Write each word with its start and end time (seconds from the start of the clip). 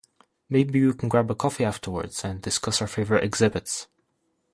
Maybe 0.49 0.83
we 0.83 0.95
can 0.95 1.09
grab 1.09 1.29
a 1.29 1.35
coffee 1.35 1.63
afterwards 1.63 2.25
and 2.25 2.41
discuss 2.41 2.81
our 2.81 2.87
favorite 2.87 3.23
exhibits. 3.23 3.85